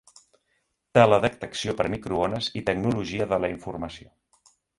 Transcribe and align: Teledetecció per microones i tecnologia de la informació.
Teledetecció 0.97 1.75
per 1.81 1.87
microones 1.95 2.49
i 2.61 2.65
tecnologia 2.71 3.29
de 3.35 3.41
la 3.45 3.53
informació. 3.55 4.09